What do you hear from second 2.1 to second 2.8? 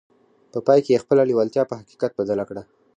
بدله کړه.